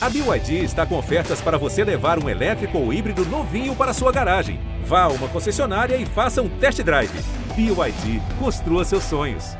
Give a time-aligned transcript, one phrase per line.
[0.00, 4.12] A BYD está com ofertas para você levar um elétrico ou híbrido novinho para sua
[4.12, 4.60] garagem.
[4.84, 7.10] Vá a uma concessionária e faça um test drive.
[7.56, 9.56] BYD, construa seus sonhos.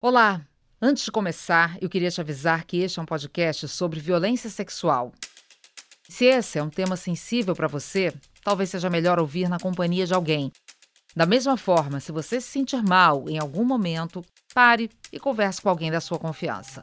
[0.00, 0.40] Olá!
[0.80, 5.12] Antes de começar, eu queria te avisar que este é um podcast sobre violência sexual.
[6.08, 10.14] Se esse é um tema sensível para você, talvez seja melhor ouvir na companhia de
[10.14, 10.50] alguém.
[11.14, 14.24] Da mesma forma, se você se sentir mal em algum momento,
[14.54, 16.82] pare e converse com alguém da sua confiança.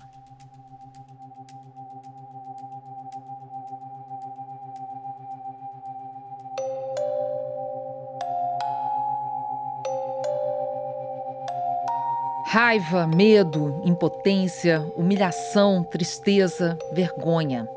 [12.49, 17.67] Raiva, medo, impotência, humilhação, tristeza, vergonha.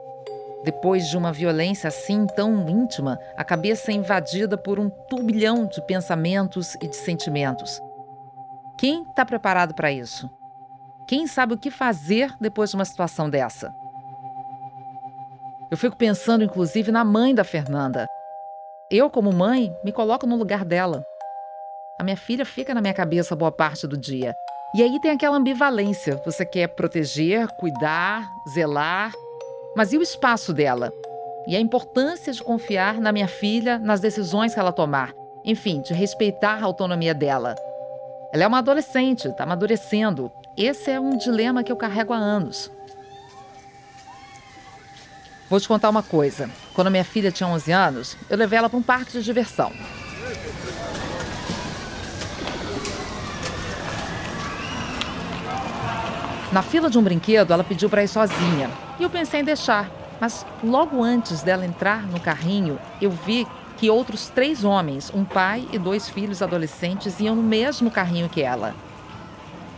[0.63, 5.85] Depois de uma violência assim tão íntima, a cabeça é invadida por um turbilhão de
[5.85, 7.83] pensamentos e de sentimentos.
[8.79, 10.31] Quem está preparado para isso?
[11.05, 13.75] Quem sabe o que fazer depois de uma situação dessa?
[15.69, 18.07] Eu fico pensando, inclusive, na mãe da Fernanda.
[18.89, 21.05] Eu, como mãe, me coloco no lugar dela.
[21.99, 24.33] A minha filha fica na minha cabeça boa parte do dia.
[24.73, 26.21] E aí tem aquela ambivalência.
[26.25, 29.13] Você quer proteger, cuidar, zelar,
[29.77, 30.93] mas e o espaço dela?
[31.47, 35.13] E a importância de confiar na minha filha nas decisões que ela tomar.
[35.45, 37.57] Enfim, de respeitar a autonomia dela.
[38.33, 40.31] Ela é uma adolescente, está amadurecendo.
[40.57, 42.71] Esse é um dilema que eu carrego há anos.
[45.49, 46.49] Vou te contar uma coisa.
[46.75, 49.73] Quando minha filha tinha 11 anos, eu levei ela para um parque de diversão.
[56.53, 58.69] Na fila de um brinquedo, ela pediu para ir sozinha.
[58.99, 59.89] E eu pensei em deixar.
[60.21, 65.67] Mas logo antes dela entrar no carrinho, eu vi que outros três homens, um pai
[65.73, 68.75] e dois filhos adolescentes, iam no mesmo carrinho que ela.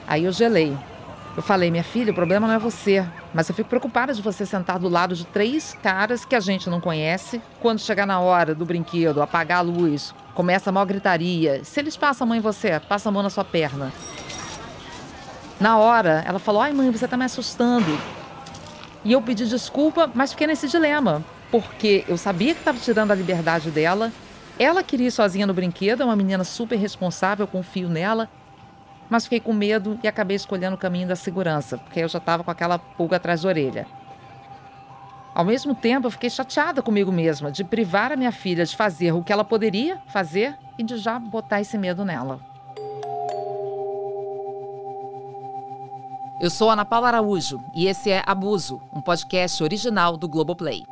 [0.08, 0.76] Aí eu gelei.
[1.36, 4.44] Eu falei, minha filha, o problema não é você, mas eu fico preocupada de você
[4.44, 7.40] sentar do lado de três caras que a gente não conhece.
[7.60, 11.62] Quando chegar na hora do brinquedo, apagar a luz, começa a maior gritaria.
[11.64, 13.92] Se eles passam a mão em você, passa a mão na sua perna.
[15.62, 17.96] Na hora, ela falou: Ai, mãe, você está me assustando.
[19.04, 23.14] E eu pedi desculpa, mas fiquei nesse dilema, porque eu sabia que estava tirando a
[23.14, 24.10] liberdade dela.
[24.58, 28.28] Ela queria ir sozinha no brinquedo, é uma menina super responsável, confio nela.
[29.08, 32.42] Mas fiquei com medo e acabei escolhendo o caminho da segurança, porque eu já estava
[32.42, 33.86] com aquela pulga atrás da orelha.
[35.32, 39.12] Ao mesmo tempo, eu fiquei chateada comigo mesma de privar a minha filha de fazer
[39.12, 42.51] o que ela poderia fazer e de já botar esse medo nela.
[46.42, 50.84] Eu sou Ana Paula Araújo e esse é Abuso, um podcast original do Globoplay.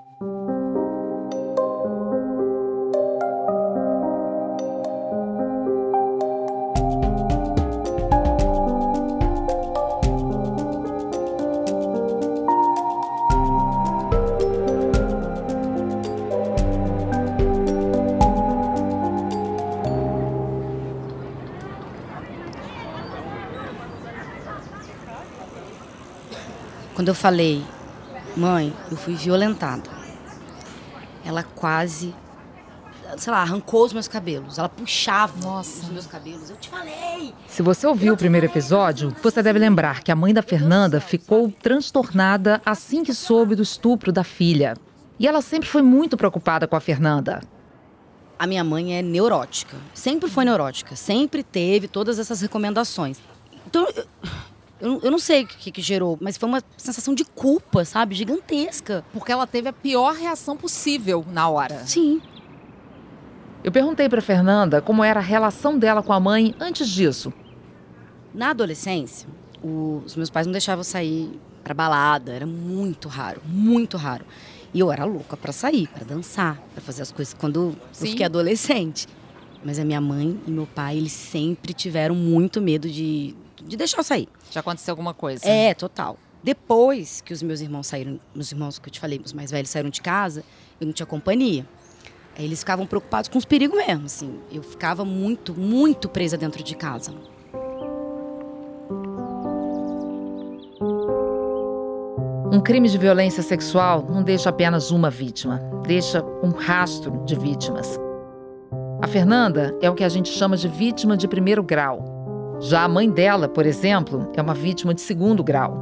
[27.11, 27.65] Eu falei,
[28.37, 29.91] mãe, eu fui violentada,
[31.25, 32.15] ela quase,
[33.17, 34.59] sei lá, arrancou os meus cabelos.
[34.59, 35.83] Ela puxava Nossa.
[35.83, 36.51] os meus cabelos.
[36.51, 37.35] Eu te falei!
[37.49, 41.53] Se você ouviu o primeiro episódio, você deve lembrar que a mãe da Fernanda ficou
[41.61, 44.77] transtornada assim que soube do estupro da filha.
[45.19, 47.41] E ela sempre foi muito preocupada com a Fernanda.
[48.39, 49.77] A minha mãe é neurótica.
[49.93, 50.97] Sempre foi neurótica.
[50.97, 53.19] Sempre teve todas essas recomendações.
[53.67, 54.07] Então, eu,
[54.81, 58.15] eu não sei o que, que gerou, mas foi uma sensação de culpa, sabe?
[58.15, 59.05] Gigantesca.
[59.13, 61.85] Porque ela teve a pior reação possível na hora.
[61.87, 62.21] Sim.
[63.63, 67.33] Eu perguntei para Fernanda como era a relação dela com a mãe antes disso.
[68.33, 69.29] Na adolescência,
[69.63, 74.25] os meus pais não deixavam sair para balada, era muito raro, muito raro.
[74.73, 78.05] E eu era louca para sair, para dançar, para fazer as coisas quando Sim.
[78.05, 79.07] eu fiquei adolescente.
[79.63, 83.37] Mas a minha mãe e meu pai, eles sempre tiveram muito medo de
[83.67, 84.29] de deixar eu sair.
[84.51, 85.47] Já aconteceu alguma coisa?
[85.49, 86.19] É, total.
[86.43, 89.71] Depois que os meus irmãos saíram, meus irmãos que eu te falei, os mais velhos
[89.71, 90.43] saíram de casa,
[90.81, 91.67] eu não tinha companhia.
[92.37, 94.41] Eles ficavam preocupados com os perigos mesmo, assim.
[94.51, 97.13] Eu ficava muito, muito presa dentro de casa.
[102.53, 107.99] Um crime de violência sexual não deixa apenas uma vítima, deixa um rastro de vítimas.
[109.03, 112.10] A Fernanda é o que a gente chama de vítima de primeiro grau.
[112.61, 115.81] Já a mãe dela, por exemplo, é uma vítima de segundo grau.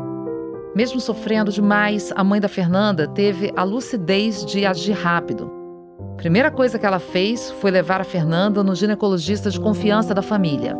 [0.77, 5.51] Mesmo sofrendo demais, a mãe da Fernanda teve a lucidez de agir rápido.
[6.17, 10.77] Primeira coisa que ela fez foi levar a Fernanda no ginecologista de confiança da família.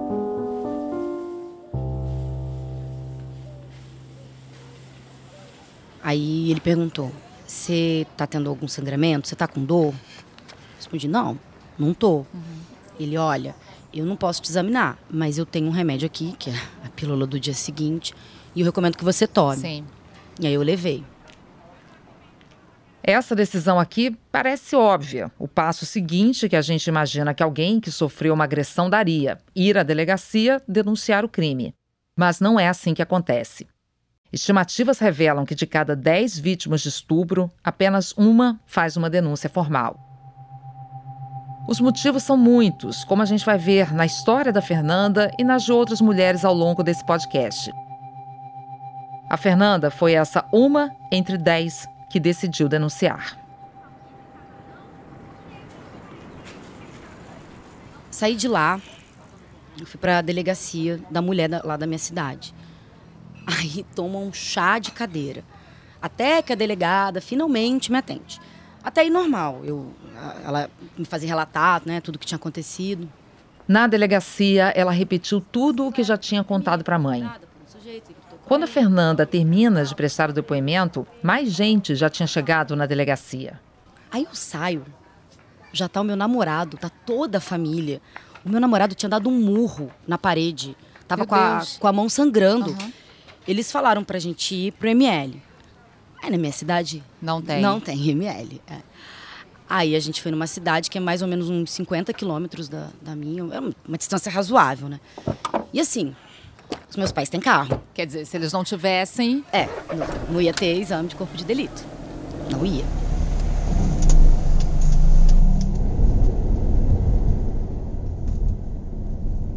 [6.01, 7.11] Aí ele perguntou:
[7.45, 9.27] Você tá tendo algum sangramento?
[9.27, 9.93] Você tá com dor?
[10.77, 11.37] Respondi: Não,
[11.77, 12.19] não tô.
[12.19, 12.25] Uhum.
[13.01, 13.55] Ele: Olha,
[13.93, 16.55] eu não posso te examinar, mas eu tenho um remédio aqui, que é
[16.85, 18.15] a pílula do dia seguinte,
[18.55, 19.57] e eu recomendo que você tome.
[19.57, 19.85] Sim.
[20.41, 21.05] E aí eu levei.
[23.03, 25.33] Essa decisão aqui parece óbvia.
[25.39, 29.79] O passo seguinte que a gente imagina que alguém que sofreu uma agressão daria: ir
[29.79, 31.75] à delegacia denunciar o crime.
[32.15, 33.67] Mas não é assim que acontece.
[34.31, 40.08] Estimativas revelam que de cada 10 vítimas de estupro, apenas uma faz uma denúncia formal.
[41.69, 45.65] Os motivos são muitos, como a gente vai ver na história da Fernanda e nas
[45.65, 47.71] de outras mulheres ao longo desse podcast.
[49.29, 53.39] A Fernanda foi essa uma entre dez que decidiu denunciar.
[58.11, 58.81] Saí de lá,
[59.85, 62.55] fui para a delegacia da mulher lá da minha cidade.
[63.47, 65.45] Aí toma um chá de cadeira.
[66.01, 68.41] Até que a delegada finalmente me atende.
[68.83, 69.93] Até aí normal, eu,
[70.45, 73.09] ela me fazia relatar né, tudo que tinha acontecido.
[73.67, 77.31] Na delegacia, ela repetiu tudo o que já tinha contado para a mãe.
[78.47, 83.61] Quando a Fernanda termina de prestar o depoimento, mais gente já tinha chegado na delegacia.
[84.11, 84.87] Aí eu saio,
[85.71, 88.01] já tá o meu namorado, tá toda a família.
[88.45, 90.75] O meu namorado tinha dado um murro na parede,
[91.07, 92.71] tava com a, com a, mão sangrando.
[92.71, 92.93] Uhum.
[93.47, 95.43] Eles falaram pra gente ir pro ML.
[96.23, 97.03] Aí na minha cidade.
[97.21, 97.61] Não tem.
[97.61, 98.61] Não tem ML.
[98.67, 98.79] É.
[99.69, 102.89] Aí a gente foi numa cidade que é mais ou menos uns 50 quilômetros da,
[103.03, 103.43] da minha.
[103.55, 104.99] É uma distância razoável, né?
[105.73, 106.17] E assim,
[106.89, 107.83] os meus pais têm carro.
[107.93, 109.45] Quer dizer, se eles não tivessem.
[109.53, 111.85] É, não, não ia ter exame de corpo de delito.
[112.51, 112.85] Não ia.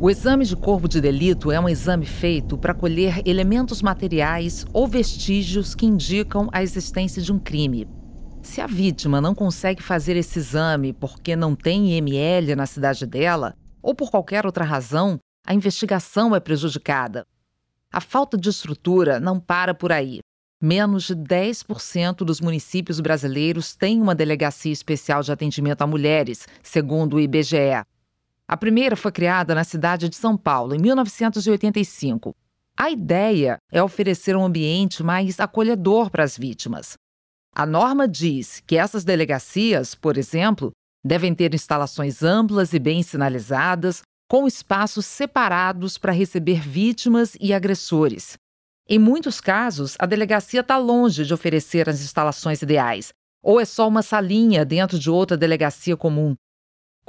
[0.03, 4.87] O exame de corpo de delito é um exame feito para colher elementos materiais ou
[4.87, 7.87] vestígios que indicam a existência de um crime.
[8.41, 13.53] Se a vítima não consegue fazer esse exame porque não tem IML na cidade dela,
[13.79, 17.23] ou por qualquer outra razão, a investigação é prejudicada.
[17.93, 20.17] A falta de estrutura não para por aí.
[20.59, 27.17] Menos de 10% dos municípios brasileiros têm uma delegacia especial de atendimento a mulheres, segundo
[27.17, 27.85] o IBGE.
[28.51, 32.35] A primeira foi criada na cidade de São Paulo, em 1985.
[32.77, 36.95] A ideia é oferecer um ambiente mais acolhedor para as vítimas.
[37.55, 40.71] A norma diz que essas delegacias, por exemplo,
[41.01, 48.33] devem ter instalações amplas e bem sinalizadas, com espaços separados para receber vítimas e agressores.
[48.85, 53.87] Em muitos casos, a delegacia está longe de oferecer as instalações ideais, ou é só
[53.87, 56.35] uma salinha dentro de outra delegacia comum.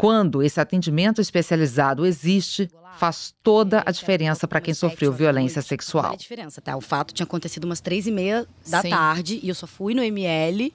[0.02, 2.68] Quando esse atendimento especializado existe,
[2.98, 6.12] faz toda a diferença para quem sofreu violência sexual.
[6.12, 6.76] A diferença, tá?
[6.76, 8.90] O fato tinha acontecido umas três e meia da Sim.
[8.90, 10.74] tarde e eu só fui no ML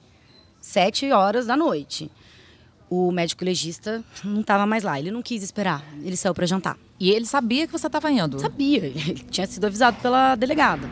[0.62, 2.10] sete horas da noite
[2.90, 4.98] o médico legista não estava mais lá.
[4.98, 5.84] Ele não quis esperar.
[6.02, 6.78] Ele saiu para jantar.
[6.98, 8.40] E ele sabia que você estava indo?
[8.40, 8.86] Sabia.
[8.96, 10.88] Ele tinha sido avisado pela delegada.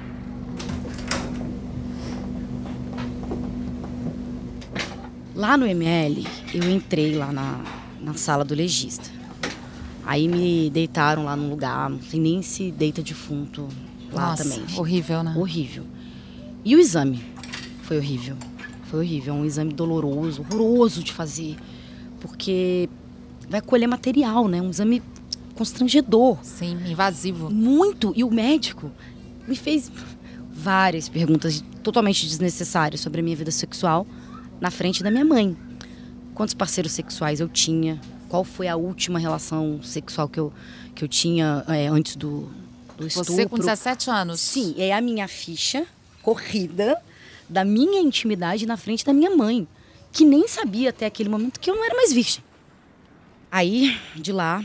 [5.34, 7.62] Lá no ML, eu entrei lá na,
[8.06, 9.10] na sala do legista.
[10.04, 13.68] Aí me deitaram lá num lugar, não sei nem se deita defunto
[14.12, 14.64] lá Nossa, também.
[14.78, 15.34] Horrível, né?
[15.36, 15.84] Horrível.
[16.64, 17.20] E o exame?
[17.82, 18.36] Foi horrível.
[18.84, 19.34] Foi horrível.
[19.34, 21.56] É um exame doloroso, horroroso de fazer
[22.20, 22.88] porque
[23.48, 24.62] vai colher material, né?
[24.62, 25.02] Um exame
[25.56, 26.38] constrangedor.
[26.42, 27.50] Sim, invasivo.
[27.50, 28.12] Muito.
[28.14, 28.92] E o médico
[29.48, 29.90] me fez
[30.52, 34.06] várias perguntas totalmente desnecessárias sobre a minha vida sexual
[34.60, 35.56] na frente da minha mãe.
[36.36, 37.98] Quantos parceiros sexuais eu tinha?
[38.28, 40.52] Qual foi a última relação sexual que eu,
[40.94, 42.50] que eu tinha é, antes do,
[42.96, 43.32] do estupro?
[43.32, 44.38] Você com 17 anos.
[44.38, 45.86] Sim, é a minha ficha
[46.22, 47.00] corrida
[47.48, 49.66] da minha intimidade na frente da minha mãe
[50.12, 52.44] que nem sabia até aquele momento que eu não era mais virgem.
[53.50, 54.62] Aí, de lá,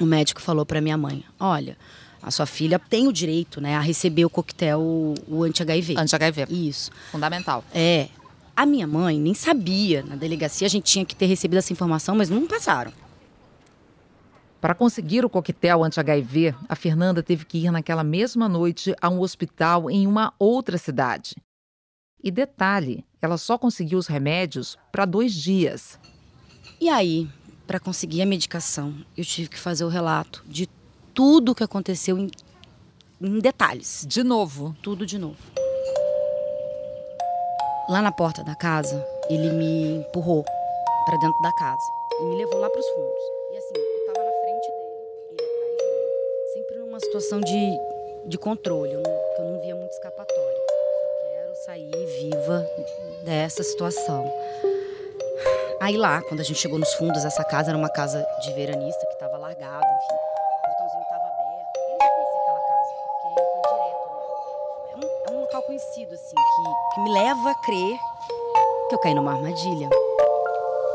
[0.00, 1.78] o médico falou para minha mãe: Olha,
[2.20, 5.94] a sua filha tem o direito, né, a receber o coquetel, o anti-HIV.
[5.96, 6.46] Anti-HIV.
[6.50, 6.90] Isso.
[7.12, 7.64] Fundamental.
[7.72, 8.08] É.
[8.60, 10.02] A minha mãe nem sabia.
[10.02, 12.92] Na delegacia a gente tinha que ter recebido essa informação, mas não passaram.
[14.60, 19.20] Para conseguir o coquetel anti-HIV, a Fernanda teve que ir naquela mesma noite a um
[19.20, 21.36] hospital em uma outra cidade.
[22.22, 25.98] E detalhe, ela só conseguiu os remédios para dois dias.
[26.78, 27.30] E aí,
[27.66, 30.68] para conseguir a medicação, eu tive que fazer o relato de
[31.14, 32.30] tudo o que aconteceu em,
[33.22, 34.04] em detalhes.
[34.06, 34.76] De novo?
[34.82, 35.38] Tudo de novo.
[37.90, 40.44] Lá na porta da casa, ele me empurrou
[41.04, 41.82] para dentro da casa
[42.20, 43.24] e me levou lá para os fundos.
[43.52, 44.96] E assim, eu tava na frente dele,
[45.30, 47.80] ele atrás de mim, sempre numa situação de,
[48.26, 50.70] de controle, eu não, eu não via muito escapatória
[51.66, 52.66] sair viva
[53.22, 54.32] dessa situação.
[55.80, 59.06] Aí lá, quando a gente chegou nos fundos, essa casa era uma casa de veranista
[59.06, 60.29] que estava largada, enfim.
[65.70, 67.98] Um, é um local conhecido, assim, que, que me leva a crer
[68.88, 69.88] que eu caí numa armadilha.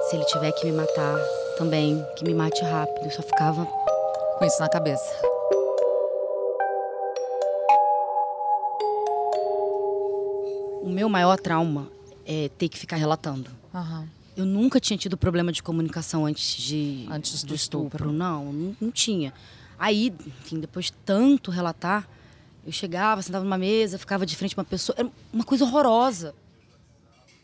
[0.10, 1.18] Se ele tiver que me matar
[1.58, 3.06] também, que me mate rápido.
[3.06, 5.14] Eu só ficava com isso na cabeça.
[10.84, 11.90] O meu maior trauma
[12.26, 13.50] é ter que ficar relatando.
[13.74, 14.08] Uhum.
[14.38, 17.98] Eu nunca tinha tido problema de comunicação antes de antes do, do estupro.
[17.98, 18.12] estupro.
[18.12, 19.34] Não, não, não tinha.
[19.80, 22.08] Aí, enfim, depois de tanto relatar,
[22.66, 24.96] eu chegava, sentava numa mesa, ficava de frente a uma pessoa.
[24.98, 26.34] Era uma coisa horrorosa.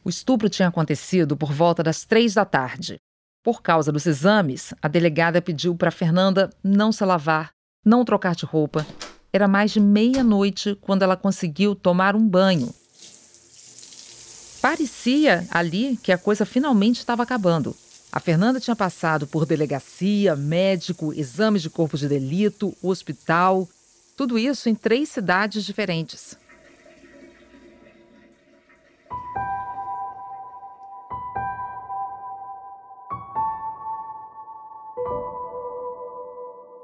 [0.03, 2.97] O estupro tinha acontecido por volta das três da tarde.
[3.43, 7.51] Por causa dos exames, a delegada pediu para Fernanda não se lavar,
[7.83, 8.85] não trocar de roupa.
[9.33, 12.73] Era mais de meia-noite quando ela conseguiu tomar um banho
[14.61, 17.75] Parecia ali que a coisa finalmente estava acabando.
[18.11, 23.67] A Fernanda tinha passado por delegacia, médico, exames de corpo de delito, hospital,
[24.21, 26.37] tudo isso em três cidades diferentes.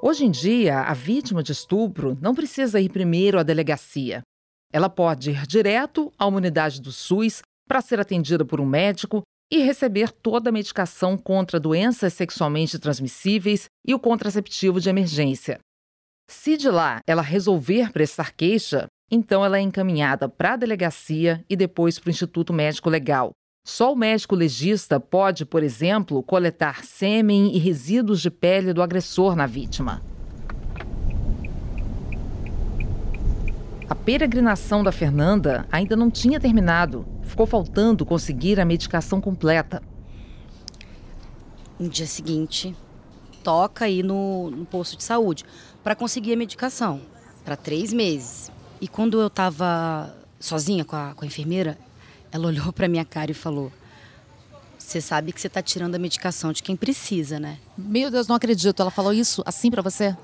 [0.02, 4.22] Hoje em dia, a vítima de estupro não precisa ir primeiro à delegacia.
[4.72, 9.58] Ela pode ir direto à unidade do SUS para ser atendida por um médico e
[9.58, 15.60] receber toda a medicação contra doenças sexualmente transmissíveis e o contraceptivo de emergência.
[16.30, 21.56] Se de lá ela resolver prestar queixa, então ela é encaminhada para a delegacia e
[21.56, 23.30] depois para o Instituto Médico Legal.
[23.66, 29.34] Só o médico legista pode, por exemplo, coletar sêmen e resíduos de pele do agressor
[29.34, 30.02] na vítima.
[33.88, 37.06] A peregrinação da Fernanda ainda não tinha terminado.
[37.22, 39.82] Ficou faltando conseguir a medicação completa.
[41.78, 42.76] No dia seguinte,
[43.48, 45.42] toca aí no, no posto de saúde
[45.82, 47.00] para conseguir a medicação
[47.46, 48.52] para três meses.
[48.78, 51.78] E quando eu estava sozinha com a, com a enfermeira,
[52.30, 53.72] ela olhou para minha cara e falou:
[54.78, 57.56] Você sabe que você está tirando a medicação de quem precisa, né?
[57.74, 58.82] Meu Deus, não acredito.
[58.82, 60.14] Ela falou isso assim para você?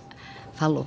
[0.53, 0.87] Falou.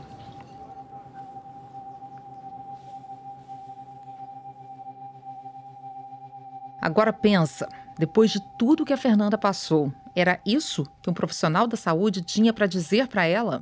[6.79, 7.67] Agora pensa,
[7.98, 12.51] depois de tudo que a Fernanda passou, era isso que um profissional da saúde tinha
[12.51, 13.62] para dizer para ela?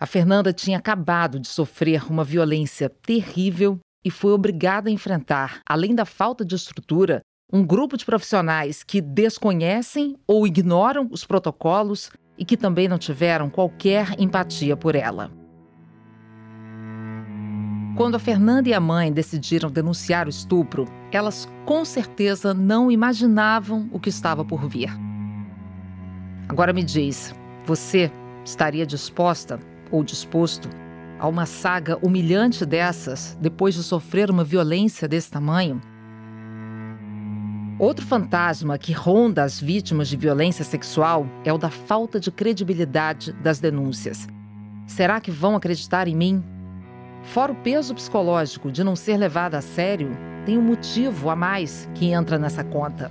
[0.00, 5.94] A Fernanda tinha acabado de sofrer uma violência terrível e foi obrigada a enfrentar, além
[5.94, 7.20] da falta de estrutura,
[7.52, 13.50] um grupo de profissionais que desconhecem ou ignoram os protocolos e que também não tiveram
[13.50, 15.30] qualquer empatia por ela.
[17.98, 20.86] Quando a Fernanda e a mãe decidiram denunciar o estupro,
[21.16, 24.90] elas com certeza não imaginavam o que estava por vir.
[26.48, 28.10] Agora me diz, você
[28.44, 29.58] estaria disposta
[29.90, 30.68] ou disposto
[31.18, 35.80] a uma saga humilhante dessas depois de sofrer uma violência desse tamanho?
[37.78, 43.32] Outro fantasma que ronda as vítimas de violência sexual é o da falta de credibilidade
[43.34, 44.28] das denúncias.
[44.86, 46.44] Será que vão acreditar em mim?
[47.22, 50.10] Fora o peso psicológico de não ser levada a sério,
[50.44, 53.10] tem um motivo a mais que entra nessa conta.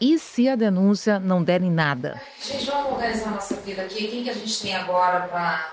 [0.00, 2.20] E se a denúncia não der em nada?
[2.42, 4.08] Gente, vamos organizar nossa vida aqui.
[4.08, 5.72] Quem que a gente tem agora para.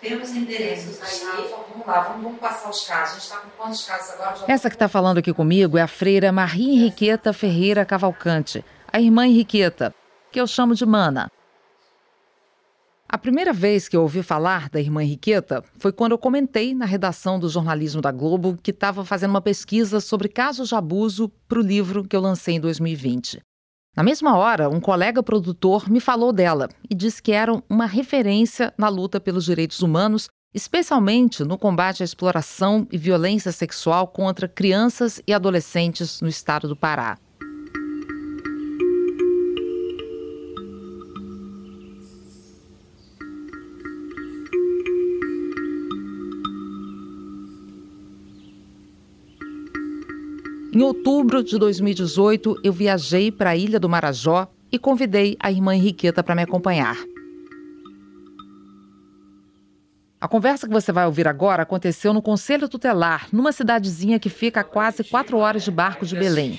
[0.00, 1.48] Temos endereços aí.
[1.48, 3.10] Vamos lá, vamos, vamos, passar os casos.
[3.10, 4.36] A gente está com quantos casos agora?
[4.36, 9.00] Já Essa que está falando aqui comigo é a freira Maria Henriqueta Ferreira Cavalcante, a
[9.00, 9.94] irmã Henriqueta,
[10.30, 11.30] que eu chamo de Mana.
[13.12, 16.86] A primeira vez que eu ouvi falar da irmã Henriqueta foi quando eu comentei na
[16.86, 21.58] redação do jornalismo da Globo que estava fazendo uma pesquisa sobre casos de abuso para
[21.58, 23.42] o livro que eu lancei em 2020.
[23.94, 28.72] Na mesma hora, um colega produtor me falou dela e disse que era uma referência
[28.78, 35.20] na luta pelos direitos humanos, especialmente no combate à exploração e violência sexual contra crianças
[35.26, 37.18] e adolescentes no estado do Pará.
[50.74, 55.74] Em outubro de 2018, eu viajei para a Ilha do Marajó e convidei a irmã
[55.74, 56.96] Henriqueta para me acompanhar.
[60.18, 64.60] A conversa que você vai ouvir agora aconteceu no Conselho Tutelar, numa cidadezinha que fica
[64.60, 66.58] a quase quatro horas de barco de Belém.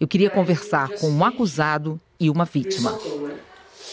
[0.00, 2.98] Eu queria conversar com um acusado e uma vítima.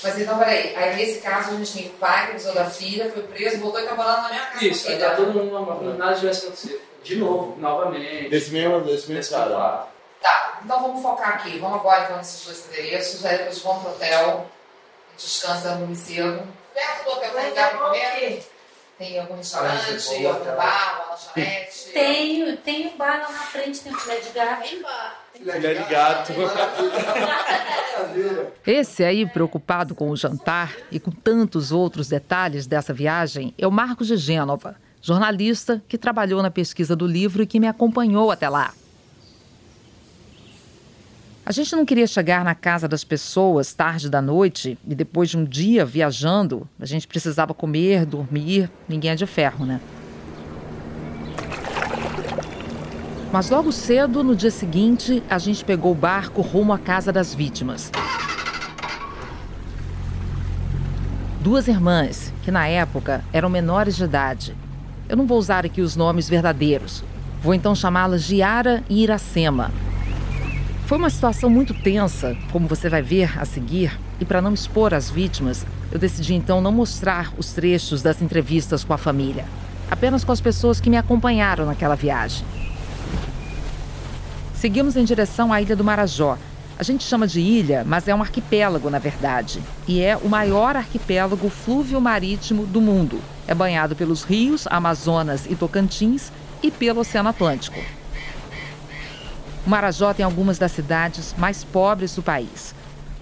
[0.01, 3.11] Mas então, peraí, aí nesse caso a gente tem o pai que abusou da filha,
[3.11, 4.65] foi preso, voltou e tá morando na minha casa.
[4.65, 6.94] Isso, aí tá todo mundo nada tivesse acontecido.
[7.05, 8.29] De novo, novamente.
[8.29, 9.87] Desse mesmo, desse mesmo cara.
[10.19, 11.59] Tá, então vamos focar aqui.
[11.59, 14.47] Vamos agora então nesses dois endereços, aí depois vamos pro hotel,
[15.15, 16.41] descansa muito cedo.
[16.73, 18.43] Perto do hotel, tem lugar pra comer?
[18.97, 21.91] Tem algum restaurante, algum bar, uma lanchonete?
[21.93, 24.69] Tenho, tem um bar lá na frente, tem um filé de gato.
[24.69, 25.21] Tem bar.
[25.33, 26.33] Filé de gato.
[28.65, 33.71] Esse aí, preocupado com o jantar e com tantos outros detalhes dessa viagem, é o
[33.71, 38.49] Marcos de Gênova, jornalista que trabalhou na pesquisa do livro e que me acompanhou até
[38.49, 38.73] lá.
[41.45, 45.37] A gente não queria chegar na casa das pessoas tarde da noite e depois de
[45.37, 49.79] um dia viajando, a gente precisava comer, dormir, ninguém é de ferro, né?
[53.31, 57.31] Mas logo cedo, no dia seguinte, a gente pegou o barco rumo à casa das
[57.31, 57.91] vítimas.
[61.41, 64.64] Duas irmãs, que na época eram menores de idade.
[65.07, 67.03] Eu não vou usar aqui os nomes verdadeiros.
[67.41, 69.71] Vou então chamá-las de Yara e Iracema.
[70.87, 74.93] Foi uma situação muito tensa, como você vai ver a seguir, e para não expor
[74.93, 79.45] as vítimas, eu decidi então não mostrar os trechos das entrevistas com a família,
[79.89, 82.45] apenas com as pessoas que me acompanharam naquela viagem.
[84.55, 86.37] Seguimos em direção à ilha do Marajó.
[86.77, 90.75] A gente chama de ilha, mas é um arquipélago, na verdade, e é o maior
[90.75, 93.21] arquipélago fluvio-marítimo do mundo.
[93.47, 96.31] É banhado pelos rios Amazonas e Tocantins
[96.63, 97.79] e pelo Oceano Atlântico.
[99.65, 102.73] O Marajó tem algumas das cidades mais pobres do país.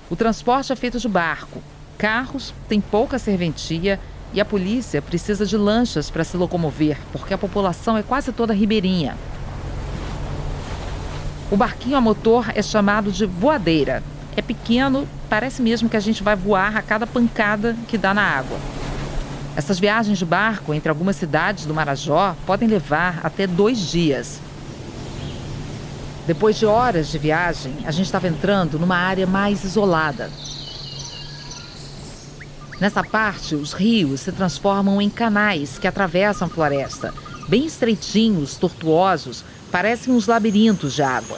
[0.10, 1.62] O transporte é feito de barco,
[1.98, 4.00] carros têm pouca serventia
[4.34, 8.53] e a polícia precisa de lanchas para se locomover, porque a população é quase toda
[8.53, 9.15] ribeirinha.
[11.51, 14.03] O barquinho a motor é chamado de voadeira.
[14.36, 18.24] É pequeno, parece mesmo que a gente vai voar a cada pancada que dá na
[18.24, 18.58] água.
[19.55, 24.39] Essas viagens de barco entre algumas cidades do Marajó podem levar até dois dias.
[26.25, 30.30] Depois de horas de viagem, a gente estava entrando numa área mais isolada.
[32.80, 37.13] Nessa parte, os rios se transformam em canais que atravessam a floresta,
[37.47, 41.38] bem estreitinhos, tortuosos, parecem uns labirintos de água.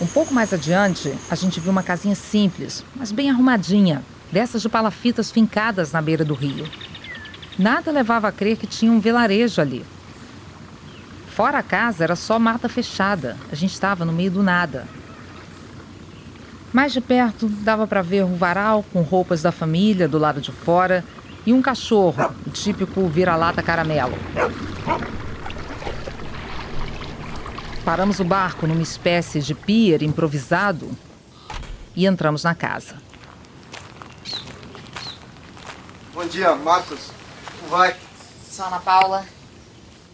[0.00, 4.68] Um pouco mais adiante, a gente viu uma casinha simples, mas bem arrumadinha, dessas de
[4.68, 6.68] palafitas fincadas na beira do rio.
[7.58, 9.84] Nada levava a crer que tinha um vilarejo ali.
[11.28, 13.36] Fora a casa era só mata fechada.
[13.50, 14.86] A gente estava no meio do nada.
[16.72, 20.50] Mais de perto dava para ver um varal com roupas da família do lado de
[20.50, 21.04] fora
[21.46, 24.14] e um cachorro, o típico vira-lata caramelo.
[27.84, 30.90] Paramos o barco numa espécie de pier improvisado
[31.94, 33.03] e entramos na casa.
[36.14, 37.10] Bom dia, Marcos.
[37.58, 37.96] Como vai?
[38.48, 39.26] Sou Ana Paula.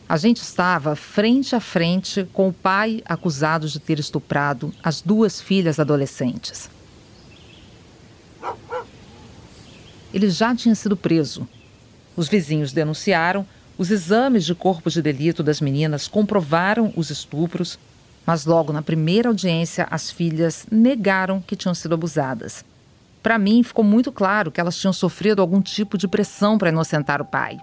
[0.08, 5.42] A gente estava frente a frente com o pai acusado de ter estuprado as duas
[5.42, 6.70] filhas adolescentes.
[10.12, 11.46] Ele já tinha sido preso.
[12.16, 17.78] Os vizinhos denunciaram, os exames de corpo de delito das meninas comprovaram os estupros,
[18.24, 22.64] mas logo na primeira audiência as filhas negaram que tinham sido abusadas.
[23.22, 27.20] Para mim, ficou muito claro que elas tinham sofrido algum tipo de pressão para inocentar
[27.20, 27.60] o pai.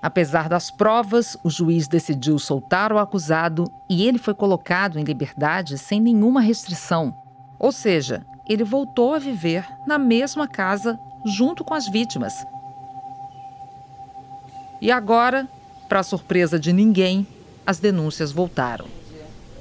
[0.00, 5.78] Apesar das provas, o juiz decidiu soltar o acusado e ele foi colocado em liberdade
[5.78, 7.16] sem nenhuma restrição.
[7.58, 12.34] Ou seja, ele voltou a viver na mesma casa junto com as vítimas.
[14.80, 15.48] E agora,
[15.88, 17.26] para surpresa de ninguém,
[17.66, 18.84] as denúncias voltaram.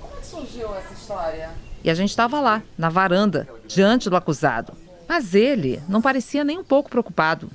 [0.02, 1.52] Como é que surgiu essa história?
[1.82, 4.74] E a gente estava lá, na varanda, diante do acusado.
[5.08, 7.50] Mas ele não parecia nem um pouco preocupado.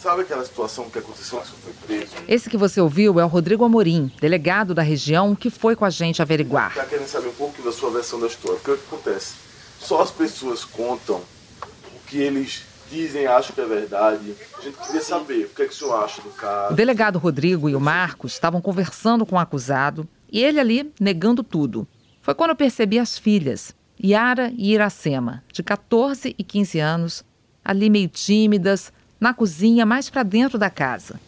[0.00, 2.12] Sabe aquela situação que aconteceu que foi preso?
[2.28, 5.90] Esse que você ouviu é o Rodrigo Amorim, delegado da região, que foi com a
[5.90, 6.70] gente averiguar.
[6.70, 8.58] Está querendo saber um pouco da sua versão da história.
[8.58, 9.34] Porque o que acontece?
[9.80, 14.34] Só as pessoas contam o que eles dizem, acham que é verdade.
[14.58, 16.74] A gente queria saber o que, é que o senhor acha do caso.
[16.74, 21.42] O delegado Rodrigo e o Marcos estavam conversando com o acusado e ele ali negando
[21.42, 21.88] tudo.
[22.20, 27.24] Foi quando eu percebi as filhas, Yara e Iracema, de 14 e 15 anos,
[27.64, 31.18] ali meio tímidas, na cozinha mais para dentro da casa.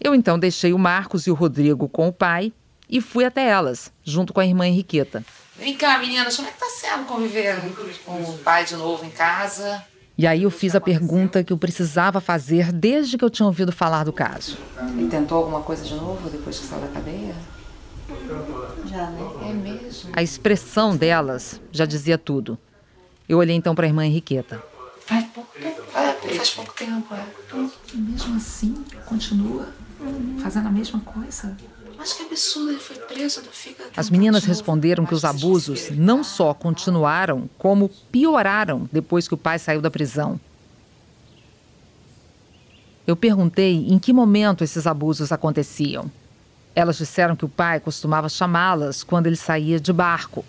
[0.00, 2.52] Eu então deixei o Marcos e o Rodrigo com o pai
[2.88, 5.24] e fui até elas, junto com a irmã Henriqueta.
[5.58, 7.56] Vem cá, meninas, como é que tá sendo conviver
[8.04, 9.84] com o pai de novo em casa?
[10.16, 13.72] E aí eu fiz a pergunta que eu precisava fazer desde que eu tinha ouvido
[13.72, 14.58] falar do caso.
[14.98, 17.34] E tentou alguma coisa de novo depois que saiu da cadeia?
[18.86, 19.48] Já, né?
[19.48, 20.10] É mesmo?
[20.12, 22.58] A expressão delas já dizia tudo.
[23.28, 24.62] Eu olhei então para a irmã Henriqueta.
[25.06, 25.82] Faz pouco tempo.
[25.94, 27.24] É, faz pouco tempo, é.
[27.94, 28.74] E mesmo assim,
[29.06, 29.68] continua
[30.42, 31.56] fazendo a mesma coisa.
[31.96, 33.84] Mas que absurdo, ele foi preso, fica.
[33.94, 39.58] As meninas responderam que os abusos não só continuaram, como pioraram depois que o pai
[39.58, 40.40] saiu da prisão.
[43.06, 46.10] Eu perguntei em que momento esses abusos aconteciam.
[46.74, 50.44] Elas disseram que o pai costumava chamá-las quando ele saía de barco.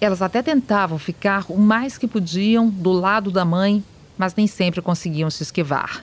[0.00, 3.84] Elas até tentavam ficar o mais que podiam do lado da mãe,
[4.16, 6.00] mas nem sempre conseguiam se esquivar.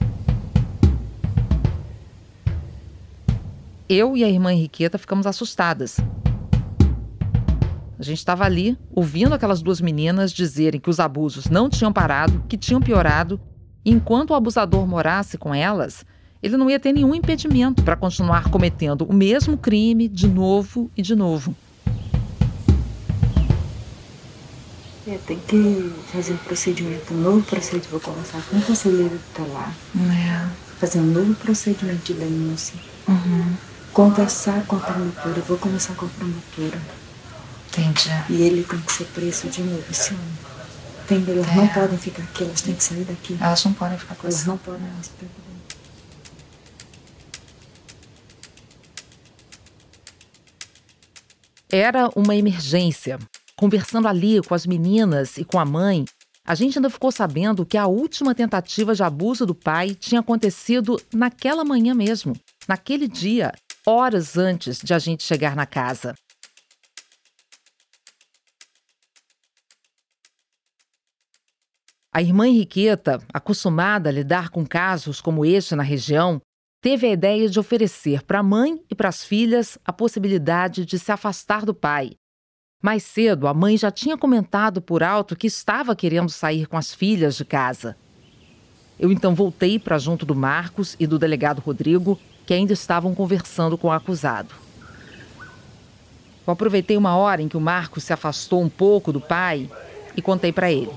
[3.87, 5.97] Eu e a irmã Henriqueta ficamos assustadas.
[7.97, 12.43] A gente estava ali, ouvindo aquelas duas meninas dizerem que os abusos não tinham parado,
[12.47, 13.41] que tinham piorado,
[13.83, 16.05] e enquanto o abusador morasse com elas,
[16.41, 21.01] ele não ia ter nenhum impedimento para continuar cometendo o mesmo crime de novo e
[21.01, 21.55] de novo.
[25.07, 27.89] É, tem que fazer um procedimento, um novo procedimento.
[27.89, 29.73] Vou conversar com o conselheiro que está lá.
[29.97, 30.49] É.
[30.79, 32.79] Fazer um novo procedimento de denúncia.
[33.07, 33.53] Uhum.
[33.91, 35.41] Conversar com a promotora.
[35.41, 36.79] Vou conversar com a promotora.
[37.69, 38.09] Entendi.
[38.29, 40.19] E ele tem que ser preso de novo esse ano.
[41.05, 41.37] Entendeu?
[41.37, 41.55] Elas é.
[41.55, 43.35] não podem ficar aqui, elas têm que sair daqui.
[43.41, 45.09] Elas não podem ficar com Elas não podem mais.
[51.71, 53.19] Era uma emergência.
[53.55, 56.05] Conversando ali com as meninas e com a mãe,
[56.43, 60.99] a gente ainda ficou sabendo que a última tentativa de abuso do pai tinha acontecido
[61.13, 62.35] naquela manhã mesmo,
[62.67, 63.53] naquele dia,
[63.85, 66.15] horas antes de a gente chegar na casa.
[72.11, 76.41] A irmã Henriqueta, acostumada a lidar com casos como este na região,
[76.81, 80.97] teve a ideia de oferecer para a mãe e para as filhas a possibilidade de
[80.97, 82.11] se afastar do pai.
[82.81, 86.93] Mais cedo, a mãe já tinha comentado por alto que estava querendo sair com as
[86.93, 87.97] filhas de casa.
[88.97, 93.77] Eu então voltei para junto do Marcos e do delegado Rodrigo, que ainda estavam conversando
[93.77, 94.55] com o acusado.
[96.47, 99.69] Eu aproveitei uma hora em que o Marcos se afastou um pouco do pai
[100.15, 100.89] e contei para ele.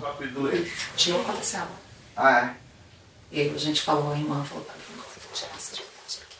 [0.97, 1.69] Tinha acontecendo.
[2.17, 2.55] Ah, é?
[3.31, 4.75] E aí a gente falou, a irmã falou para
[5.33, 6.37] tirar essas fotos aqui.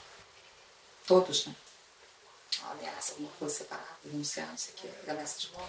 [1.13, 1.55] Todos, né?
[4.13, 4.45] Não sei.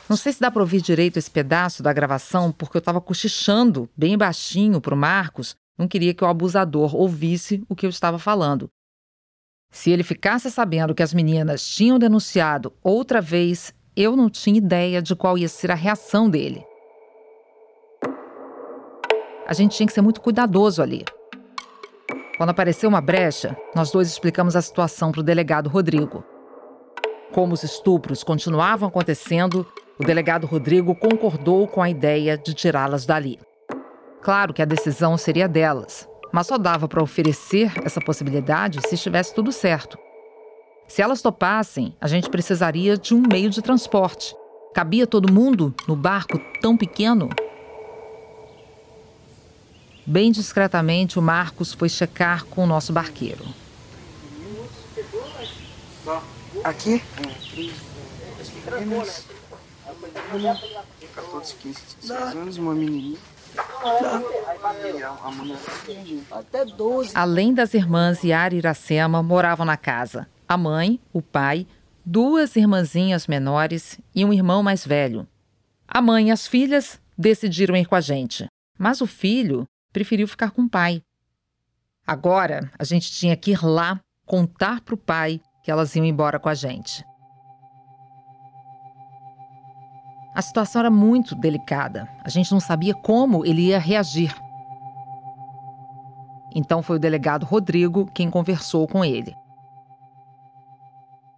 [0.08, 3.89] Não sei se dá para ouvir direito esse pedaço da gravação, porque eu estava cochichando
[3.95, 8.17] bem baixinho para o Marcos, não queria que o abusador ouvisse o que eu estava
[8.17, 8.69] falando.
[9.69, 15.01] Se ele ficasse sabendo que as meninas tinham denunciado outra vez, eu não tinha ideia
[15.01, 16.63] de qual ia ser a reação dele.
[19.45, 21.03] A gente tinha que ser muito cuidadoso ali.
[22.37, 26.23] Quando apareceu uma brecha, nós dois explicamos a situação para o delegado Rodrigo.
[27.31, 29.65] Como os estupros continuavam acontecendo,
[29.99, 33.39] o delegado Rodrigo concordou com a ideia de tirá-las dali.
[34.21, 39.33] Claro que a decisão seria delas, mas só dava para oferecer essa possibilidade se estivesse
[39.33, 39.97] tudo certo.
[40.87, 44.35] Se elas topassem, a gente precisaria de um meio de transporte.
[44.73, 47.29] Cabia todo mundo no barco tão pequeno?
[50.05, 53.45] Bem discretamente, o Marcos foi checar com o nosso barqueiro.
[56.63, 57.01] Aqui?
[61.15, 63.17] 14, 15, 16 anos, uma menininha.
[66.31, 67.11] Até 12.
[67.15, 71.65] Além das irmãs Yara e Iracema, moravam na casa a mãe, o pai,
[72.05, 75.27] duas irmãzinhas menores e um irmão mais velho.
[75.87, 78.45] A mãe e as filhas decidiram ir com a gente,
[78.77, 81.01] mas o filho preferiu ficar com o pai.
[82.06, 86.39] Agora, a gente tinha que ir lá contar para o pai que elas iam embora
[86.39, 87.06] com a gente.
[90.36, 92.10] A situação era muito delicada.
[92.23, 94.36] A gente não sabia como ele ia reagir.
[96.56, 99.34] Então foi o delegado Rodrigo quem conversou com ele.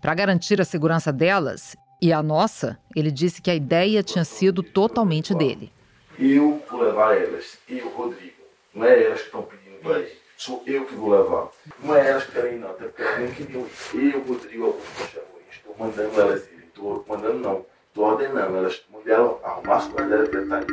[0.01, 4.63] Para garantir a segurança delas e a nossa, ele disse que a ideia tinha sido
[4.63, 5.71] totalmente dele.
[6.17, 8.34] Eu vou levar elas, eu, Rodrigo.
[8.75, 10.11] Não é elas que estão pedindo ir.
[10.37, 11.47] Sou eu que vou levar.
[11.81, 12.71] Não é elas que querem ir, não.
[12.71, 14.13] Até porque elas nem queriam ir.
[14.13, 16.67] Eu, Rodrigo Augusto Chamoim, estou mandando elas irem.
[16.67, 17.65] Estou mandando, não.
[17.87, 18.83] Estou ordenando elas.
[18.91, 20.65] Mandei ela arrumar as coisas dela para estar aí.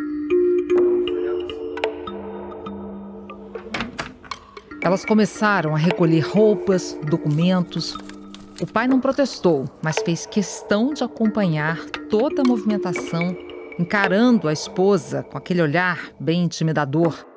[4.82, 7.96] Elas começaram a recolher roupas, documentos.
[8.60, 11.78] O pai não protestou, mas fez questão de acompanhar
[12.10, 13.36] toda a movimentação,
[13.78, 17.31] encarando a esposa com aquele olhar bem intimidador.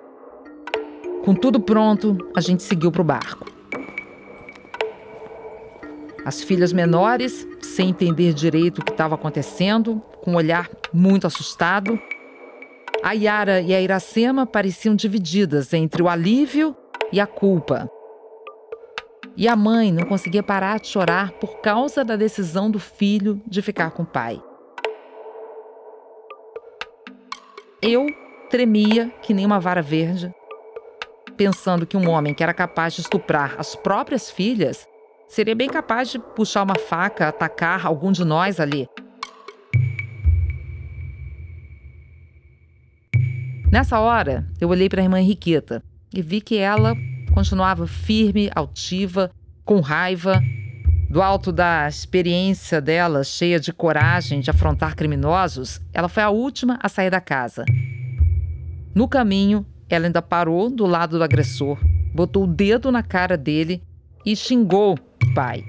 [1.25, 3.47] Com tudo pronto, a gente seguiu para o barco.
[6.23, 11.99] As filhas menores, sem entender direito o que estava acontecendo, com um olhar muito assustado,
[13.01, 16.75] A Yara e a Iracema pareciam divididas entre o alívio
[17.11, 17.89] e a culpa.
[19.35, 23.63] E a mãe não conseguia parar de chorar por causa da decisão do filho de
[23.63, 24.39] ficar com o pai.
[27.81, 28.05] Eu
[28.51, 30.31] tremia que nem uma vara verde,
[31.35, 34.87] pensando que um homem que era capaz de estuprar as próprias filhas
[35.27, 38.87] seria bem capaz de puxar uma faca, atacar algum de nós ali.
[43.71, 46.95] Nessa hora, eu olhei para a irmã Henriqueta e vi que ela
[47.33, 49.29] continuava firme, altiva,
[49.65, 50.41] com raiva.
[51.09, 56.79] Do alto da experiência dela, cheia de coragem de afrontar criminosos, ela foi a última
[56.81, 57.65] a sair da casa.
[58.93, 61.79] No caminho, ela ainda parou do lado do agressor,
[62.13, 63.81] botou o dedo na cara dele
[64.25, 65.63] e xingou o pai.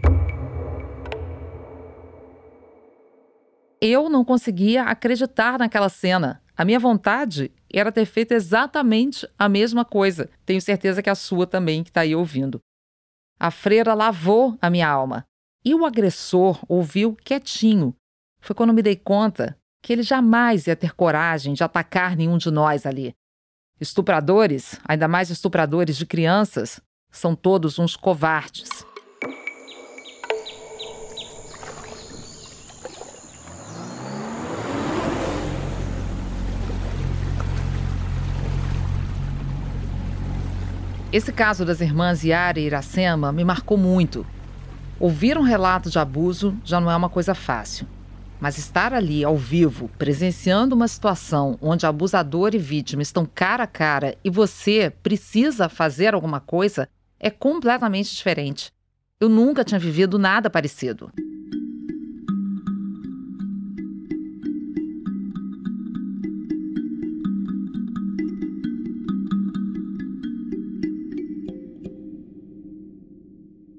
[3.81, 6.43] Eu não conseguia acreditar naquela cena.
[6.57, 10.31] A minha vontade era ter feito exatamente a mesma coisa.
[10.45, 12.59] Tenho certeza que a sua também, que está aí ouvindo.
[13.39, 15.25] A freira lavou a minha alma.
[15.63, 17.95] E o agressor ouviu quietinho.
[18.41, 22.51] Foi quando me dei conta que ele jamais ia ter coragem de atacar nenhum de
[22.51, 23.13] nós ali.
[23.79, 28.71] Estupradores, ainda mais estupradores de crianças, são todos uns covardes.
[41.13, 44.27] Esse caso das irmãs Yara e Iracema me marcou muito.
[44.99, 47.87] Ouvir um relato de abuso já não é uma coisa fácil.
[48.41, 53.67] Mas estar ali ao vivo, presenciando uma situação onde abusador e vítima estão cara a
[53.67, 58.71] cara e você precisa fazer alguma coisa é completamente diferente.
[59.19, 61.11] Eu nunca tinha vivido nada parecido.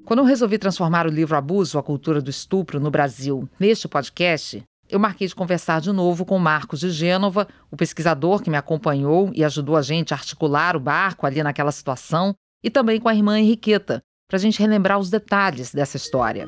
[0.07, 4.63] Quando eu resolvi transformar o livro Abuso, a cultura do estupro no Brasil neste podcast,
[4.89, 9.29] eu marquei de conversar de novo com Marcos de Gênova, o pesquisador que me acompanhou
[9.33, 13.15] e ajudou a gente a articular o barco ali naquela situação, e também com a
[13.15, 16.47] irmã Henriqueta, para a gente relembrar os detalhes dessa história.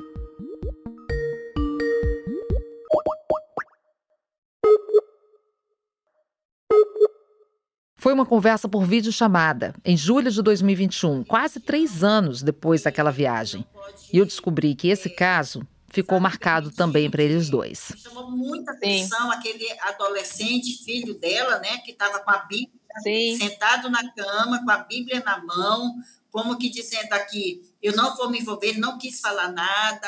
[8.00, 13.68] Foi uma conversa por videochamada, em julho de 2021, quase três anos depois daquela viagem.
[14.14, 17.92] E eu descobri que esse caso ficou marcado também para eles dois.
[17.98, 19.38] Chamou muita atenção Sim.
[19.38, 22.72] aquele adolescente, filho dela, né, que estava com a Bíblia,
[23.04, 23.38] Sim.
[23.38, 25.96] sentado na cama, com a Bíblia na mão,
[26.32, 30.08] como que dizendo aqui, eu não vou me envolver, não quis falar nada,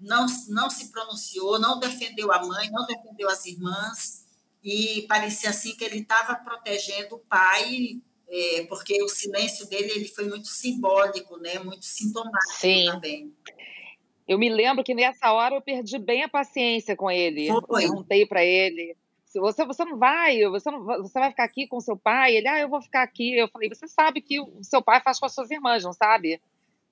[0.00, 4.25] não, não se pronunciou, não defendeu a mãe, não defendeu as irmãs
[4.62, 10.08] e parecia assim que ele estava protegendo o pai, é, porque o silêncio dele ele
[10.08, 11.58] foi muito simbólico, né?
[11.58, 12.86] Muito sintomático Sim.
[12.86, 13.32] também.
[14.26, 17.46] Eu me lembro que nessa hora eu perdi bem a paciência com ele.
[17.46, 17.56] Foi.
[17.58, 18.96] Eu perguntei para ele
[19.36, 22.36] se você você não vai, você não você vai ficar aqui com seu pai.
[22.36, 23.36] Ele, ah, eu vou ficar aqui.
[23.36, 26.40] Eu falei, você sabe que o seu pai faz com as suas irmãs, não sabe?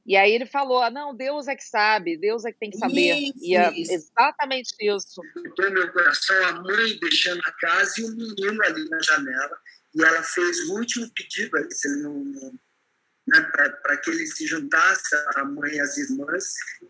[0.07, 2.79] E aí ele falou: ah, não, Deus é que sabe, Deus é que tem que
[2.79, 3.15] saber.
[3.17, 3.93] Isso, e é isso.
[3.93, 5.23] exatamente isso.
[5.33, 9.59] Ficou meu coração a mãe deixando a casa e o menino ali na janela.
[9.95, 11.57] E ela fez o último pedido
[13.27, 13.41] né,
[13.83, 16.45] para que ele se juntasse a mãe e as irmãs,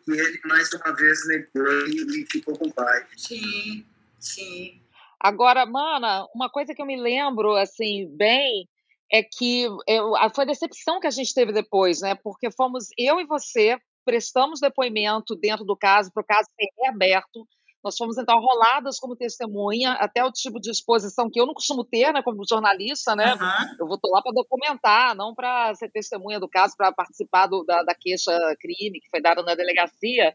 [0.09, 3.07] e ele mais uma vez negou e, e ficou com o pai.
[3.16, 3.85] Sim,
[4.18, 4.81] sim.
[5.20, 8.68] Agora, mana, uma coisa que eu me lembro assim bem
[9.11, 12.14] é que eu, foi a decepção que a gente teve depois, né?
[12.14, 17.47] Porque fomos eu e você prestamos depoimento dentro do caso para o caso ser reaberto.
[17.83, 21.85] Nós fomos então roladas como testemunha, até o tipo de exposição que eu não costumo
[21.85, 23.35] ter, né, como jornalista, né?
[23.35, 23.77] Uhum.
[23.81, 27.83] Eu vou lá para documentar, não para ser testemunha do caso, para participar do, da,
[27.83, 30.33] da queixa crime que foi dada na delegacia.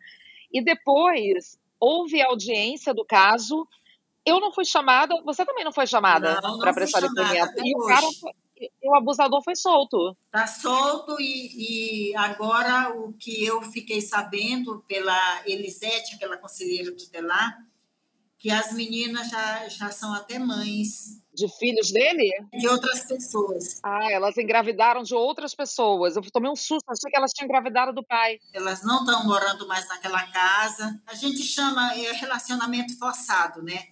[0.53, 3.67] E depois houve audiência do caso.
[4.23, 7.53] Eu não fui chamada, você também não foi chamada para prestar depoimento.
[7.65, 8.05] E o cara
[8.59, 10.15] foi, o abusador foi solto.
[10.25, 17.57] Está solto e, e, agora o que eu fiquei sabendo pela Elisete, aquela conselheira tutelar,
[18.37, 21.19] que as meninas já, já são até mães.
[21.33, 22.31] De filhos dele?
[22.53, 23.79] De outras pessoas.
[23.83, 26.15] Ah, elas engravidaram de outras pessoas.
[26.15, 28.39] Eu tomei um susto, achei que elas tinham engravidado do pai.
[28.53, 31.01] Elas não estão morando mais naquela casa.
[31.05, 33.87] A gente chama é, relacionamento forçado, né?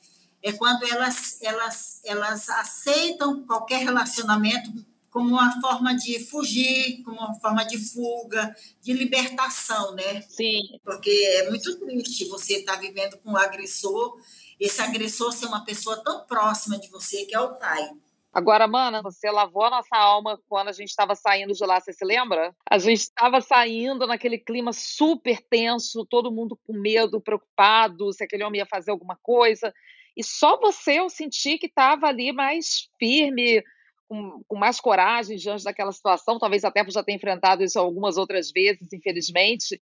[0.47, 4.71] É quando elas, elas, elas aceitam qualquer relacionamento
[5.09, 10.21] como uma forma de fugir, como uma forma de fuga, de libertação, né?
[10.21, 10.61] Sim.
[10.83, 14.19] Porque é muito triste você estar tá vivendo com um agressor,
[14.59, 17.89] esse agressor ser uma pessoa tão próxima de você, que é o pai.
[18.31, 21.91] Agora, mana, você lavou a nossa alma quando a gente estava saindo de lá, você
[21.91, 22.55] se lembra?
[22.69, 28.43] A gente estava saindo naquele clima super tenso, todo mundo com medo, preocupado, se aquele
[28.43, 29.73] homem ia fazer alguma coisa.
[30.17, 33.63] E só você eu senti que estava ali mais firme,
[34.09, 38.17] com, com, mais coragem diante daquela situação, talvez até por já ter enfrentado isso algumas
[38.17, 39.79] outras vezes, infelizmente.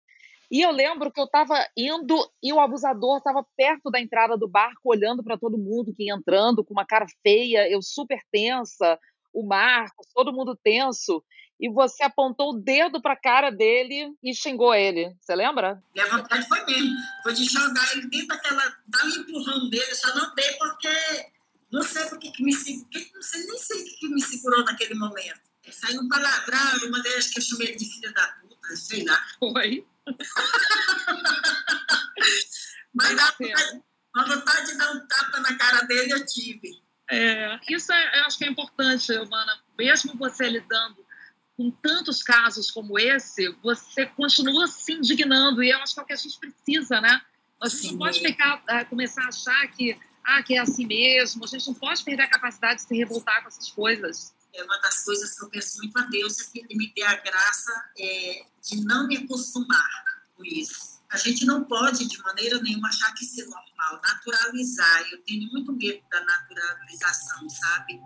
[0.51, 4.47] E eu lembro que eu estava indo e o abusador estava perto da entrada do
[4.47, 8.99] barco, olhando para todo mundo que ia entrando, com uma cara feia, eu super tensa,
[9.33, 11.23] o Marcos, todo mundo tenso.
[11.59, 15.15] E você apontou o dedo para a cara dele e xingou ele.
[15.21, 15.81] Você lembra?
[15.95, 16.95] E a vontade foi mesmo.
[17.23, 18.77] Foi de jogar ele dentro daquela.
[18.87, 20.89] dar um empurrão dele, só não dei porque.
[21.71, 22.89] Não sei porque que me segurou.
[23.13, 25.41] Não sei nem sei o que me segurou naquele momento.
[25.71, 29.25] Saiu um palavrão, uma delas que eu chamei ele de filha da puta, sei lá.
[29.39, 29.85] Foi.
[32.93, 33.83] Mas a vontade,
[34.15, 36.83] a vontade de dar um tapa na cara dele eu tive.
[37.09, 39.59] É, isso é, eu acho que é importante, Humana.
[39.77, 41.04] Mesmo você lidando
[41.57, 45.63] com tantos casos como esse, você continua se indignando.
[45.63, 47.21] E eu acho que é o que a gente precisa, né?
[47.61, 47.91] A gente Sim.
[47.91, 51.43] não pode ficar, uh, começar a achar que, ah, que é assim mesmo.
[51.43, 54.77] A gente não pode perder a capacidade de se revoltar com essas coisas é uma
[54.79, 57.91] das coisas que eu peço muito a Deus é que Ele me dê a graça
[57.97, 60.95] é, de não me acostumar com isso.
[61.11, 65.07] A gente não pode, de maneira nenhuma, achar que isso é normal, naturalizar.
[65.11, 68.01] Eu tenho muito medo da naturalização, sabe?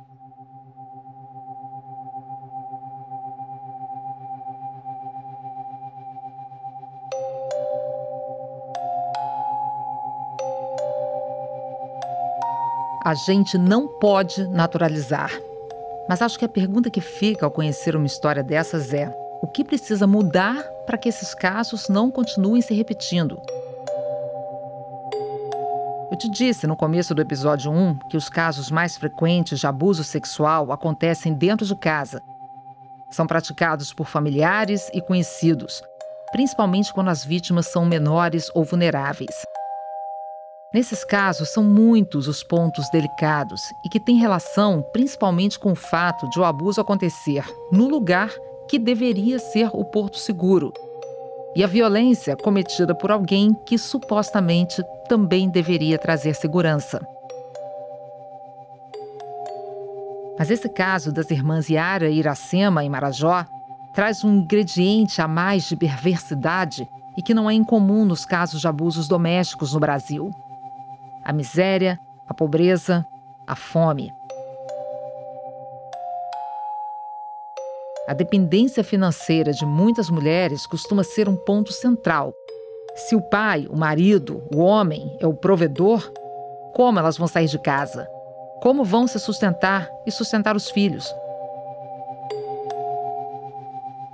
[13.10, 15.32] A gente não pode naturalizar.
[16.08, 19.64] Mas acho que a pergunta que fica ao conhecer uma história dessas é: o que
[19.64, 23.42] precisa mudar para que esses casos não continuem se repetindo?
[26.12, 30.04] Eu te disse no começo do episódio 1 que os casos mais frequentes de abuso
[30.04, 32.22] sexual acontecem dentro de casa.
[33.10, 35.82] São praticados por familiares e conhecidos,
[36.32, 39.34] principalmente quando as vítimas são menores ou vulneráveis.
[40.72, 46.30] Nesses casos, são muitos os pontos delicados e que têm relação principalmente com o fato
[46.30, 48.32] de o abuso acontecer no lugar
[48.68, 50.72] que deveria ser o porto seguro
[51.56, 57.02] e a violência cometida por alguém que supostamente também deveria trazer segurança.
[60.38, 63.44] Mas esse caso das irmãs Yara e Iracema em Marajó
[63.92, 68.68] traz um ingrediente a mais de perversidade e que não é incomum nos casos de
[68.68, 70.32] abusos domésticos no Brasil
[71.30, 73.06] a miséria, a pobreza,
[73.46, 74.12] a fome.
[78.08, 82.34] A dependência financeira de muitas mulheres costuma ser um ponto central.
[82.96, 86.12] Se o pai, o marido, o homem é o provedor,
[86.74, 88.10] como elas vão sair de casa?
[88.60, 91.14] Como vão se sustentar e sustentar os filhos?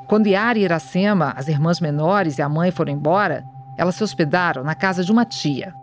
[0.10, 3.46] Quando Yara e Iracema, as irmãs menores e a mãe foram embora,
[3.78, 5.74] elas se hospedaram na casa de uma tia,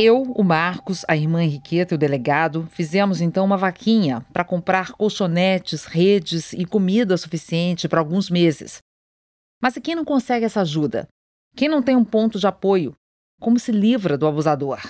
[0.00, 4.92] eu, o Marcos, a irmã Henriqueta e o delegado fizemos então uma vaquinha para comprar
[4.92, 8.78] colchonetes, redes e comida suficiente para alguns meses.
[9.60, 11.08] Mas e quem não consegue essa ajuda?
[11.56, 12.94] Quem não tem um ponto de apoio?
[13.40, 14.80] Como se livra do abusador?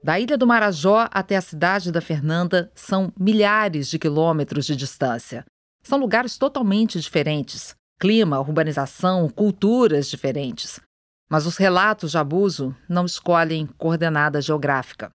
[0.00, 5.44] Da ilha do Marajó até a cidade da Fernanda são milhares de quilômetros de distância.
[5.82, 10.80] São lugares totalmente diferentes, clima, urbanização, culturas diferentes.
[11.28, 15.10] Mas os relatos de abuso não escolhem coordenada geográfica.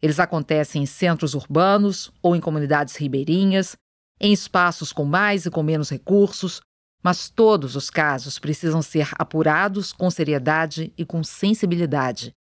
[0.00, 3.76] Eles acontecem em centros urbanos ou em comunidades ribeirinhas,
[4.20, 6.60] em espaços com mais e com menos recursos,
[7.02, 12.32] mas todos os casos precisam ser apurados com seriedade e com sensibilidade.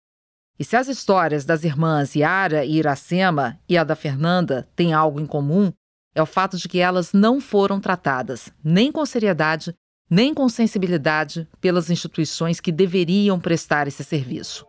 [0.59, 5.19] E se as histórias das irmãs Yara e Iracema e a da Fernanda têm algo
[5.19, 5.73] em comum,
[6.15, 9.75] é o fato de que elas não foram tratadas nem com seriedade,
[10.09, 14.67] nem com sensibilidade pelas instituições que deveriam prestar esse serviço.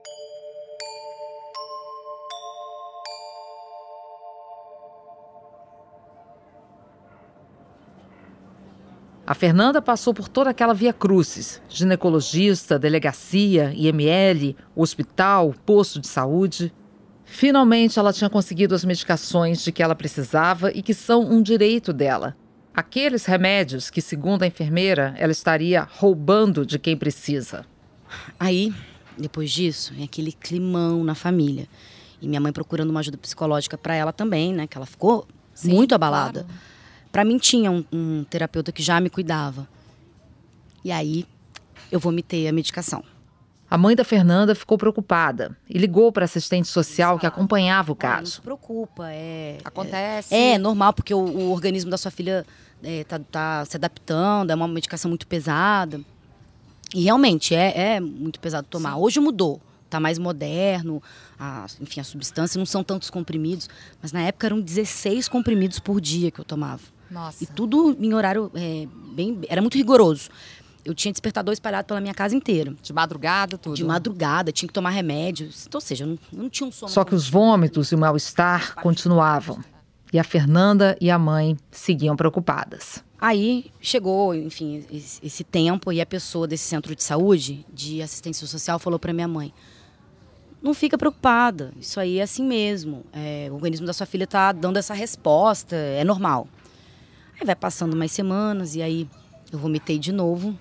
[9.26, 16.74] A Fernanda passou por toda aquela via crucis: ginecologista, delegacia, IML, hospital, posto de saúde.
[17.32, 21.93] Finalmente, ela tinha conseguido as medicações de que ela precisava e que são um direito
[21.93, 22.36] dela.
[22.75, 27.65] Aqueles remédios que, segundo a enfermeira, ela estaria roubando de quem precisa.
[28.38, 28.73] Aí,
[29.17, 31.69] depois disso, é aquele climão na família.
[32.21, 34.67] E minha mãe procurando uma ajuda psicológica para ela também, né?
[34.67, 36.43] Que ela ficou Sim, muito abalada.
[36.43, 36.59] Claro.
[37.13, 39.67] Para mim tinha um, um terapeuta que já me cuidava.
[40.84, 41.25] E aí
[41.89, 43.05] eu vomitei a medicação.
[43.72, 47.95] A mãe da Fernanda ficou preocupada e ligou para a assistente social que acompanhava o
[47.95, 48.24] caso.
[48.24, 49.59] Não se preocupa, é.
[49.63, 50.36] Acontece.
[50.36, 52.45] É, é normal, porque o, o, organismo da sua filha
[52.84, 56.01] está é, tá se adaptando, é uma medicação muito pesada.
[56.93, 58.95] E realmente é, é muito pesado tomar.
[58.95, 58.99] Sim.
[58.99, 61.01] Hoje mudou, está mais moderno,
[61.39, 63.69] a, enfim, a substância não são tantos comprimidos,
[64.01, 66.82] mas na época eram 16 comprimidos por dia que eu tomava.
[67.09, 67.41] Nossa.
[67.41, 69.39] E tudo em horário é, bem.
[69.47, 70.30] Era muito rigoroso.
[70.84, 72.73] Eu tinha despertador espalhado pela minha casa inteira.
[72.82, 73.75] De madrugada, tudo?
[73.75, 75.65] De madrugada, tinha que tomar remédios.
[75.67, 76.91] Então, ou seja, eu não, eu não tinha um sono.
[76.91, 79.63] Só que os vômitos e o mal-estar continuavam.
[80.11, 83.03] E a Fernanda e a mãe seguiam preocupadas.
[83.19, 88.79] Aí chegou, enfim, esse, tempo e a pessoa desse centro de saúde, de assistência social,
[88.79, 89.53] falou para minha mãe:
[90.61, 93.05] não fica preocupada, isso aí é assim mesmo.
[93.13, 96.47] É, o organismo da sua filha está dando essa resposta, é normal.
[97.39, 99.07] Aí vai passando mais semanas e aí
[99.51, 100.57] eu vomitei de novo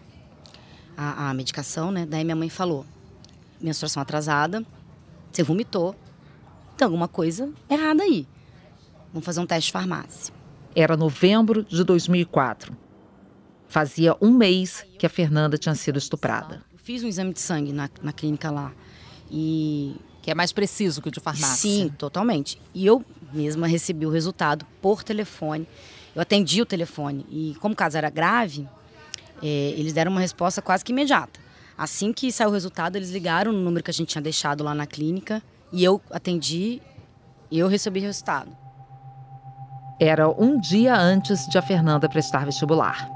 [1.01, 2.05] a, a medicação, né?
[2.05, 2.85] Daí minha mãe falou:
[3.59, 4.65] menstruação atrasada,
[5.33, 5.97] você vomitou,
[6.77, 8.27] tem alguma coisa errada aí.
[9.13, 10.35] Vamos fazer um teste de farmácia.
[10.75, 12.77] Era novembro de 2004.
[13.67, 16.63] Fazia um mês que a Fernanda tinha sido estuprada.
[16.73, 18.73] Eu fiz um exame de sangue na, na clínica lá.
[19.31, 19.97] E.
[20.23, 21.57] Que é mais preciso que o de farmácia.
[21.57, 22.61] Sim, totalmente.
[22.75, 25.67] E eu mesma recebi o resultado por telefone.
[26.15, 27.25] Eu atendi o telefone.
[27.31, 28.69] E como o caso era grave,
[29.43, 31.41] é, eles deram uma resposta quase que imediata.
[31.77, 34.75] Assim que saiu o resultado, eles ligaram no número que a gente tinha deixado lá
[34.75, 36.83] na clínica e eu atendi
[37.51, 38.51] e eu recebi o resultado.
[39.99, 43.09] Era um dia antes de a Fernanda prestar vestibular.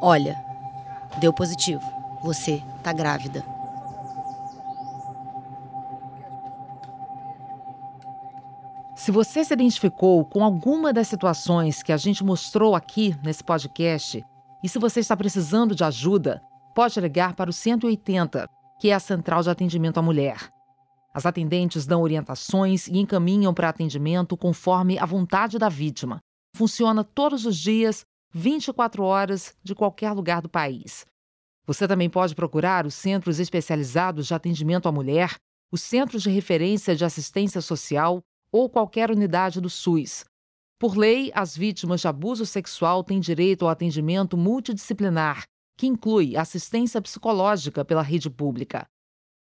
[0.00, 0.36] Olha,
[1.18, 1.82] deu positivo.
[2.22, 3.51] Você tá grávida.
[9.04, 14.24] Se você se identificou com alguma das situações que a gente mostrou aqui nesse podcast
[14.62, 16.40] e se você está precisando de ajuda,
[16.72, 18.48] pode ligar para o 180,
[18.80, 20.48] que é a central de atendimento à mulher.
[21.12, 26.20] As atendentes dão orientações e encaminham para atendimento conforme a vontade da vítima.
[26.54, 31.04] Funciona todos os dias, 24 horas, de qualquer lugar do país.
[31.66, 35.34] Você também pode procurar os centros especializados de atendimento à mulher,
[35.72, 38.22] os centros de referência de assistência social
[38.52, 40.24] ou qualquer unidade do SUS.
[40.78, 45.44] Por lei, as vítimas de abuso sexual têm direito ao atendimento multidisciplinar,
[45.78, 48.86] que inclui assistência psicológica pela rede pública.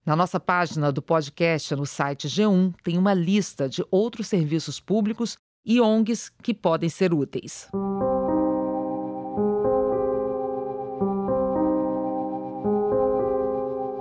[0.04, 5.36] Na nossa página do podcast no site G1 tem uma lista de outros serviços públicos
[5.64, 7.68] e ONGs que podem ser úteis.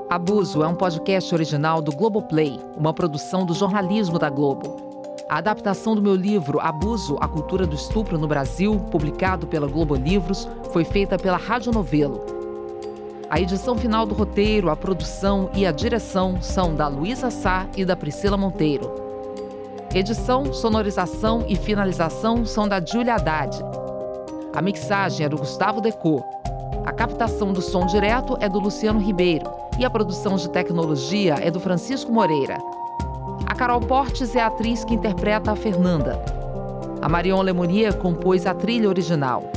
[0.09, 4.86] Abuso é um podcast original do Globoplay, uma produção do jornalismo da Globo.
[5.29, 9.93] A adaptação do meu livro Abuso, a Cultura do Estupro no Brasil, publicado pela Globo
[9.93, 12.23] Livros, foi feita pela Rádio Novelo.
[13.29, 17.83] A edição final do roteiro, a produção e a direção são da Luísa Sá e
[17.83, 18.89] da Priscila Monteiro.
[19.93, 23.59] Edição, sonorização e finalização são da Julia Haddad.
[24.55, 26.23] A mixagem é do Gustavo Decô.
[26.85, 31.51] A captação do som direto é do Luciano Ribeiro e a produção de tecnologia é
[31.51, 32.57] do Francisco Moreira.
[33.57, 36.21] Carol Portes é a atriz que interpreta a Fernanda.
[37.01, 39.51] A Marion Lemonia compôs a trilha original.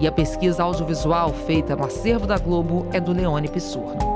[0.00, 4.11] E a pesquisa audiovisual feita no acervo da Globo é do Leone Pissurno.